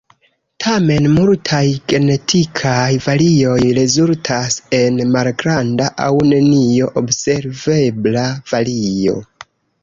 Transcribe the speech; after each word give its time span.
Tamen, 0.63 1.03
multaj 1.17 1.59
genetikaj 1.91 2.87
varioj 3.07 3.59
rezultas 3.79 4.57
en 4.79 4.97
malgranda 5.17 5.91
aŭ 6.07 6.09
neniu 6.31 6.89
observebla 7.03 8.27
vario. 8.55 9.17